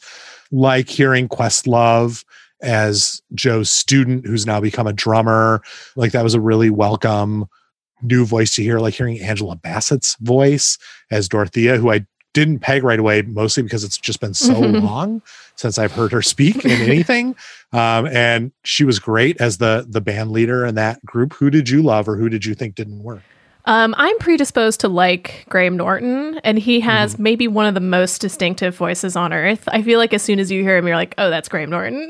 [0.52, 2.26] like hearing Questlove
[2.62, 5.62] as Joe's student who's now become a drummer.
[5.96, 7.46] Like that was a really welcome
[8.02, 10.78] new voice to hear, like hearing Angela Bassett's voice
[11.10, 12.06] as Dorothea, who I
[12.38, 15.24] didn't peg right away, mostly because it's just been so long
[15.56, 17.36] since I've heard her speak in anything.
[17.74, 21.34] Um, and she was great as the the band leader in that group.
[21.34, 23.24] Who did you love, or who did you think didn't work?
[23.66, 27.24] Um, I'm predisposed to like Graham Norton, and he has mm-hmm.
[27.24, 29.68] maybe one of the most distinctive voices on earth.
[29.70, 32.08] I feel like as soon as you hear him, you're like, "Oh, that's Graham Norton,"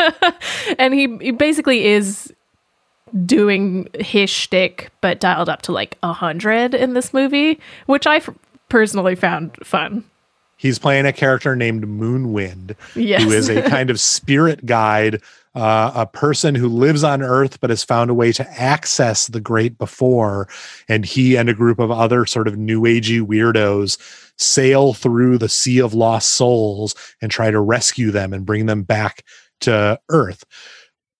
[0.78, 2.32] and he, he basically is
[3.26, 8.16] doing his shtick, but dialed up to like a hundred in this movie, which I
[8.16, 8.30] f-
[8.70, 10.04] personally found fun.
[10.56, 13.22] He's playing a character named Moonwind, yes.
[13.22, 15.22] who is a kind of spirit guide
[15.54, 19.40] uh, a person who lives on Earth but has found a way to access the
[19.40, 20.48] great before,
[20.88, 23.98] and he and a group of other sort of new agey weirdos
[24.38, 28.82] sail through the sea of lost souls and try to rescue them and bring them
[28.82, 29.24] back
[29.60, 30.44] to Earth.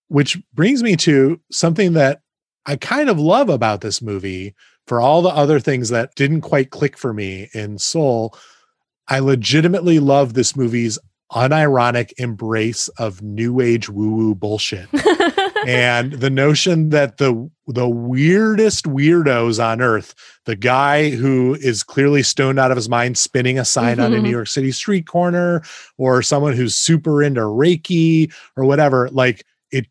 [0.07, 2.21] Which brings me to something that
[2.65, 4.55] I kind of love about this movie.
[4.87, 8.35] For all the other things that didn't quite click for me in Soul,
[9.07, 10.97] I legitimately love this movie's
[11.31, 14.87] unironic embrace of new age woo woo bullshit.
[15.67, 20.13] and the notion that the the weirdest weirdos on earth,
[20.45, 24.05] the guy who is clearly stoned out of his mind spinning a sign mm-hmm.
[24.05, 24.31] on a New mm-hmm.
[24.31, 25.61] York City street corner
[25.97, 29.87] or someone who's super into Reiki or whatever, like it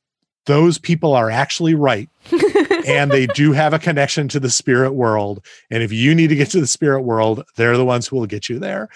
[0.47, 2.09] those people are actually right.
[2.87, 5.45] and they do have a connection to the spirit world.
[5.71, 8.27] And if you need to get to the spirit world, they're the ones who will
[8.27, 8.89] get you there.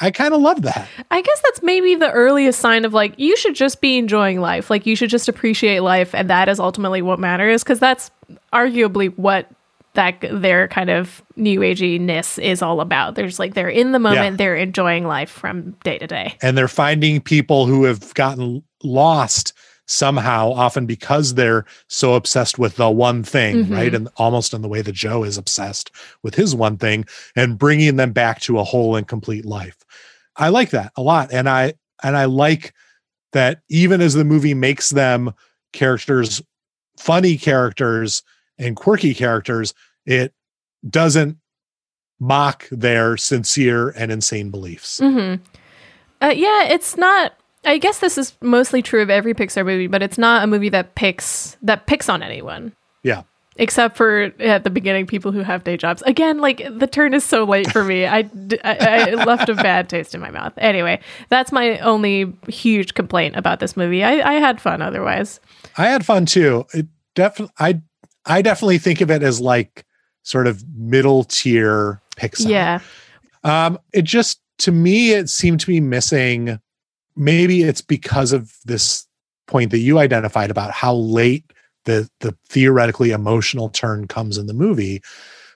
[0.00, 0.88] I kind of love that.
[1.10, 4.70] I guess that's maybe the earliest sign of like you should just be enjoying life.
[4.70, 8.10] Like you should just appreciate life and that is ultimately what matters because that's
[8.52, 9.48] arguably what
[9.94, 13.16] that their kind of new ageiness is all about.
[13.16, 14.36] There's like they're in the moment, yeah.
[14.36, 16.36] they're enjoying life from day to day.
[16.40, 19.52] And they're finding people who have gotten lost
[19.88, 23.72] somehow often because they're so obsessed with the one thing mm-hmm.
[23.72, 25.90] right and almost in the way that joe is obsessed
[26.22, 29.78] with his one thing and bringing them back to a whole and complete life
[30.38, 31.32] I like that a lot.
[31.32, 32.72] And I and I like
[33.32, 35.34] that even as the movie makes them
[35.72, 36.40] characters,
[36.96, 38.22] funny characters
[38.56, 39.74] and quirky characters,
[40.06, 40.32] it
[40.88, 41.36] doesn't
[42.20, 45.00] mock their sincere and insane beliefs.
[45.00, 45.42] Mm-hmm.
[46.20, 47.37] Uh, yeah, it's not.
[47.64, 50.68] I guess this is mostly true of every Pixar movie, but it's not a movie
[50.70, 52.72] that picks that picks on anyone.
[53.02, 53.22] Yeah.
[53.56, 56.00] Except for at the beginning people who have day jobs.
[56.02, 58.06] Again like the turn is so late for me.
[58.06, 58.30] I,
[58.64, 60.52] I, I, left a bad taste in my mouth.
[60.58, 64.04] Anyway that's my only huge complaint about this movie.
[64.04, 65.40] I, I had fun otherwise.
[65.76, 66.64] I had fun too.
[66.72, 67.80] It definitely i
[68.26, 69.84] i definitely think of it as like
[70.22, 72.48] sort of middle tier pixar.
[72.48, 72.80] Yeah.
[73.42, 76.60] Um it just to me it seemed to be missing
[77.18, 79.06] maybe it's because of this
[79.46, 81.52] point that you identified about how late
[81.84, 85.02] the the theoretically emotional turn comes in the movie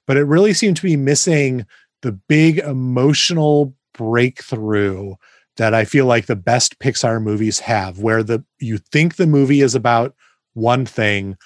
[0.06, 1.64] but it really seemed to be missing
[2.00, 5.14] the big emotional breakthrough
[5.56, 9.60] that I feel like the best Pixar movies have where the you think the movie
[9.60, 10.14] is about
[10.54, 11.36] one thing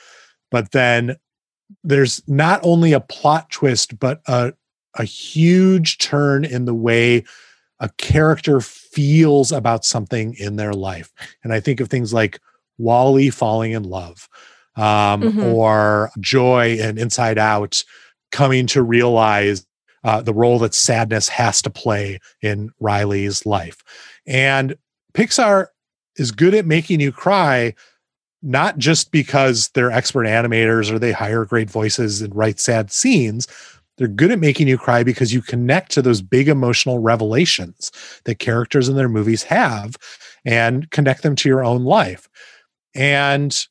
[0.50, 1.16] but then
[1.82, 4.54] there's not only a plot twist but a
[4.94, 7.24] a huge turn in the way
[7.80, 11.12] a character feels about something in their life
[11.44, 12.40] and I think of things like
[12.78, 14.28] WALL-E falling in love
[14.76, 15.42] um, mm-hmm.
[15.42, 17.82] or joy and inside out
[18.32, 19.66] coming to realize
[20.04, 23.82] uh, the role that sadness has to play in riley's life
[24.26, 24.76] and
[25.14, 25.68] pixar
[26.16, 27.74] is good at making you cry
[28.42, 33.48] not just because they're expert animators or they hire great voices and write sad scenes
[33.96, 37.90] they're good at making you cry because you connect to those big emotional revelations
[38.24, 39.96] that characters in their movies have
[40.44, 42.28] and connect them to your own life
[42.94, 43.66] and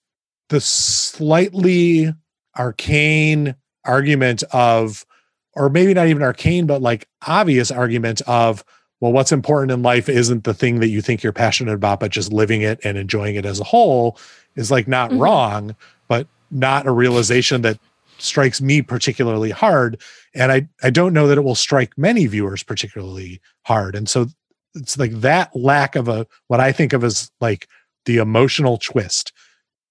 [0.49, 2.13] the slightly
[2.57, 5.05] arcane argument of
[5.53, 8.63] or maybe not even arcane but like obvious argument of
[8.99, 12.11] well what's important in life isn't the thing that you think you're passionate about but
[12.11, 14.17] just living it and enjoying it as a whole
[14.55, 15.21] is like not mm-hmm.
[15.21, 15.75] wrong
[16.07, 17.79] but not a realization that
[18.17, 20.01] strikes me particularly hard
[20.33, 24.27] and i i don't know that it will strike many viewers particularly hard and so
[24.73, 27.67] it's like that lack of a what i think of as like
[28.05, 29.33] the emotional twist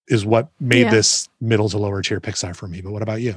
[0.08, 0.90] is what made yeah.
[0.90, 2.80] this middle to lower tier Pixar for me.
[2.80, 3.36] But what about you?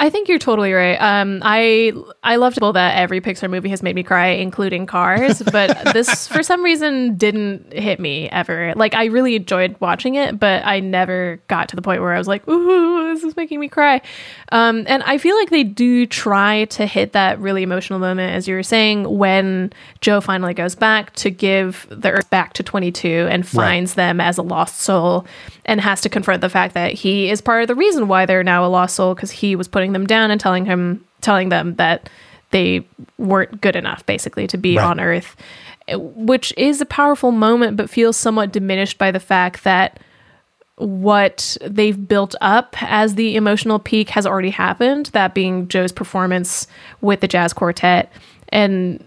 [0.00, 0.96] I think you're totally right.
[0.96, 5.76] Um, I I love that every Pixar movie has made me cry, including Cars, but
[5.92, 8.72] this for some reason didn't hit me ever.
[8.76, 12.18] Like I really enjoyed watching it, but I never got to the point where I
[12.18, 14.00] was like, "Ooh, this is making me cry."
[14.52, 18.48] Um, and I feel like they do try to hit that really emotional moment, as
[18.48, 19.70] you were saying, when
[20.00, 23.96] Joe finally goes back to give the Earth back to 22 and finds right.
[23.96, 25.26] them as a lost soul,
[25.66, 28.42] and has to confront the fact that he is part of the reason why they're
[28.42, 31.74] now a lost soul because he was putting them down and telling him telling them
[31.76, 32.08] that
[32.50, 32.84] they
[33.18, 34.84] weren't good enough basically to be Right.
[34.86, 35.36] on earth
[35.96, 39.98] which is a powerful moment but feels somewhat diminished by the fact that
[40.76, 46.66] what they've built up as the emotional peak has already happened that being joe's performance
[47.00, 48.10] with the jazz quartet
[48.50, 49.04] and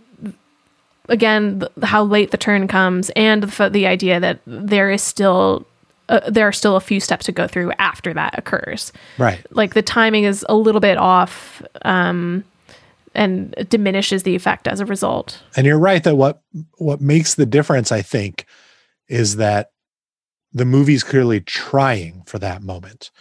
[1.10, 5.66] again th- how late the turn comes and the, the idea that there is still
[6.10, 9.46] uh, there are still a few steps to go through after that occurs Right.
[9.52, 12.44] like the timing is a little bit off um
[13.16, 16.42] and diminishes the effect as a result And you're right that what
[16.78, 18.46] what makes the difference, I think,
[19.08, 19.70] is that
[20.52, 23.12] the movie's clearly trying for that moment.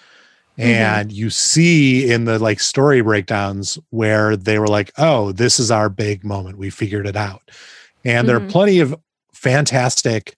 [0.59, 5.70] And you see in the like story breakdowns where they were like, oh, this is
[5.70, 6.59] our big moment.
[6.59, 7.51] We figured it out.
[8.05, 8.51] And there are Mhm.
[8.51, 8.95] plenty of
[9.35, 10.37] fantastic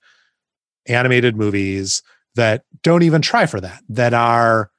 [0.86, 2.02] animated movies
[2.34, 4.70] that don't even try for that, that are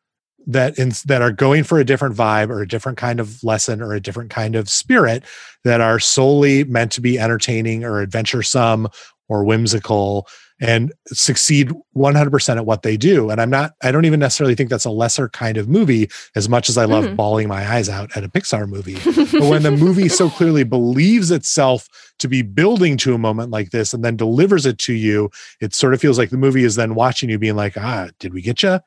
[0.47, 3.81] that in, that are going for a different vibe or a different kind of lesson
[3.81, 5.23] or a different kind of spirit
[5.63, 8.87] that are solely meant to be entertaining or adventuresome
[9.27, 10.27] or whimsical
[10.61, 14.69] and succeed 100% at what they do and i'm not i don't even necessarily think
[14.69, 17.15] that's a lesser kind of movie as much as i love Mhm.
[17.17, 18.95] bawling my eyes out at a pixar movie
[19.37, 21.89] but when the movie so clearly believes itself
[22.19, 25.29] to be building to a moment like this and then delivers it to you
[25.59, 28.33] it sort of feels like the movie is then watching you being like ah did
[28.33, 28.79] we get you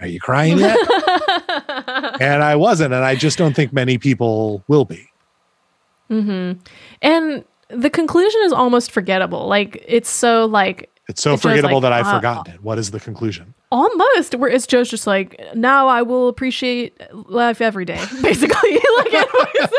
[0.00, 0.76] are you crying yet
[2.20, 5.08] and i wasn't and i just don't think many people will be
[6.10, 6.60] Mm-hmm.
[7.00, 9.46] And the conclusion is almost forgettable.
[9.48, 12.90] Like it's so like it's so forgettable like, that i've uh, forgotten it what is
[12.90, 18.02] the conclusion almost where it's Joe's just like now I will appreciate life every day,
[18.22, 18.72] basically.
[18.98, 19.74] like that's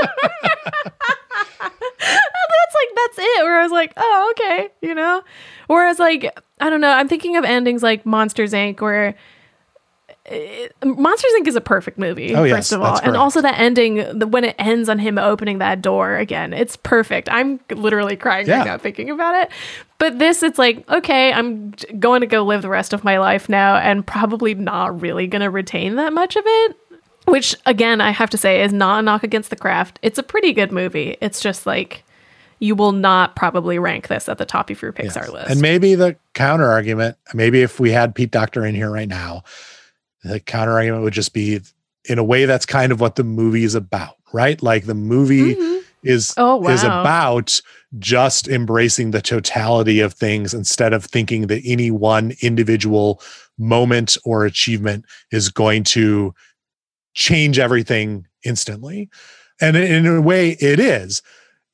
[2.01, 3.43] like that's it.
[3.43, 5.23] Where I was like, oh okay, you know.
[5.67, 8.81] Whereas like I don't know, I'm thinking of endings like Monsters Inc.
[8.81, 9.15] where.
[10.27, 11.47] It, Monsters Inc.
[11.47, 14.43] is a perfect movie, Oh, yes, first of all, and also that ending the, when
[14.43, 17.29] it ends on him opening that door again, it's perfect.
[17.31, 18.57] I'm literally crying Yeah.
[18.57, 19.51] right now thinking about it.
[19.99, 23.47] But this, it's like, okay, I'm going to go live the rest of my life
[23.49, 26.77] now, and probably not really going to retain that much of it.
[27.25, 29.99] Which, again, I have to say, is not a knock against the craft.
[30.01, 31.17] It's a pretty good movie.
[31.21, 32.03] It's just like
[32.59, 35.29] you will not probably rank this at the top of your Pixar Yes.
[35.29, 35.49] list.
[35.51, 39.43] And maybe the counter argument, maybe if we had Pete Docter in here right now,
[40.25, 41.61] the counter argument would just be
[42.07, 44.61] in a way that's kind of what the movie is about, right?
[44.61, 45.81] Like the movie Mhm.
[46.03, 47.61] is Oh, is about
[47.97, 53.21] just embracing the totality of things instead of thinking that any one individual
[53.57, 56.33] moment or achievement is going to
[57.13, 59.09] change everything instantly.
[59.61, 61.21] And in a way it is.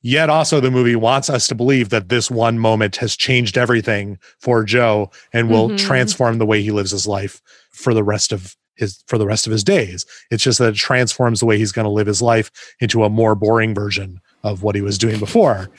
[0.04, 4.18] Yet also the movie wants us to believe that this one moment has changed everything
[4.40, 5.78] for Joe and will Mhm.
[5.78, 7.40] transform the way he lives his life
[7.82, 10.06] for the rest of his for the rest of his days.
[10.30, 13.10] It's just that it transforms the way he's going to live his life into a
[13.10, 15.70] more boring version of what he was doing before.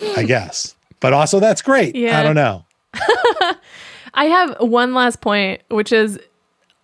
[0.00, 0.26] I hmm.
[0.26, 0.74] guess.
[1.00, 1.96] But also that's great.
[1.96, 2.18] Yeah.
[2.18, 2.64] I don't know.
[4.14, 6.18] I have one last point, which is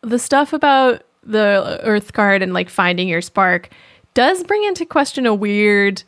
[0.03, 3.71] the stuff about the Earth card and like finding your spark
[4.15, 6.03] does bring into question a weird,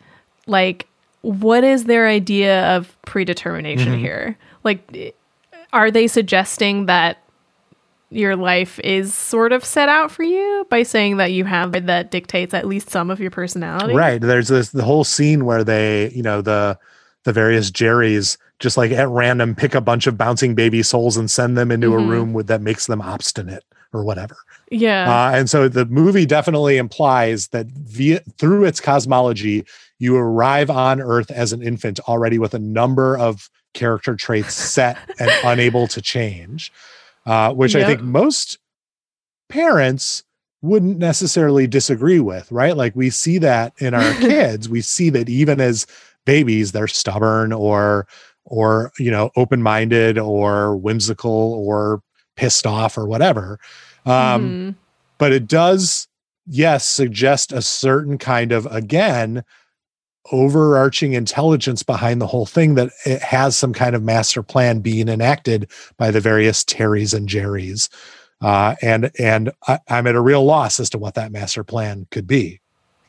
[0.47, 0.89] like,
[1.21, 4.01] what is their idea of predetermination mm-hmm.
[4.01, 4.39] here?
[4.65, 5.15] Like,
[5.73, 7.22] are they suggesting that
[8.13, 12.11] your life is sort of set out for you by saying that you have that
[12.11, 13.95] dictates at least some of your personality?
[13.95, 14.21] Right.
[14.21, 16.79] There's this the whole scene where they, you know, the
[17.25, 21.31] the various Jerrys just like at random pick a bunch of bouncing baby souls and
[21.31, 21.95] send them into Mhm.
[22.05, 24.37] a room with that makes them obstinate or whatever.
[24.71, 25.11] Yeah.
[25.11, 29.65] Uh, and so the movie definitely implies that via through its cosmology,
[29.99, 34.97] you arrive on Earth as an infant already with a number of character traits set
[35.19, 36.73] and unable to change,
[37.27, 38.59] uh, which I think most
[39.49, 40.23] parents
[40.63, 42.77] wouldn't necessarily disagree with, right?
[42.77, 44.69] Like we see that in our kids.
[44.69, 45.87] We see that even as
[46.25, 48.07] babies, they're stubborn or
[48.45, 52.03] or you know open-minded or whimsical or
[52.37, 53.59] pissed off or whatever.
[54.07, 54.75] Um, Mhm.
[55.19, 56.09] but it does
[56.47, 59.45] yes suggest a certain kind of again
[60.31, 65.09] overarching intelligence behind the whole thing that it has some kind of master plan being
[65.09, 67.89] enacted by the various terrys and jerrys
[68.41, 72.07] uh, and and I, i'm at a real loss as to what that master plan
[72.11, 72.61] could be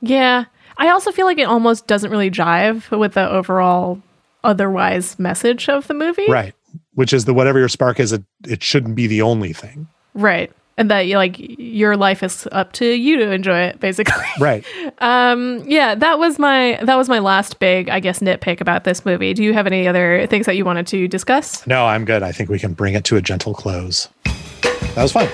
[0.02, 0.46] Yeah.
[0.78, 4.02] I also feel like it almost doesn't really jive with the overall
[4.44, 6.30] otherwise message of the movie.
[6.30, 6.56] right
[6.96, 10.52] which is the whatever your spark is it, it shouldn't be the only thing Right.
[10.76, 14.24] And that you like your life is up to you to enjoy it, basically.
[14.40, 14.66] right
[15.00, 19.06] Um, yeah, that was my that was my last big, I guess, nitpick about this
[19.06, 19.34] movie.
[19.34, 21.66] Do you have any other things that you wanted to discuss?
[21.68, 25.12] no i'm good i think we can bring it to a gentle close that was
[25.12, 25.28] fun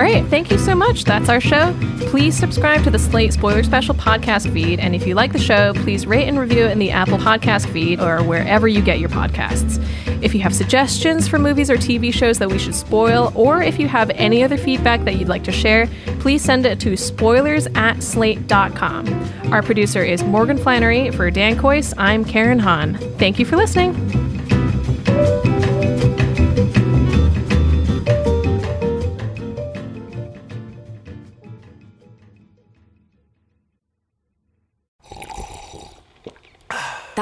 [0.00, 1.04] All right, thank you so much.
[1.04, 1.76] That's our show.
[2.06, 4.80] Please subscribe to the Slate Spoiler Special podcast feed.
[4.80, 7.70] And if you like the show, please rate and review it in the Apple Podcast
[7.70, 9.78] feed or wherever you get your podcasts.
[10.22, 13.78] If you have suggestions for movies or TV shows that we should spoil, or if
[13.78, 15.86] you have any other feedback that you'd like to share,
[16.18, 19.52] please send it to spoilers at slate.com.
[19.52, 21.10] Our producer is Morgan Flannery.
[21.10, 22.94] For Dan Kois, I'm Karen Han.
[23.18, 24.29] Thank you for listening.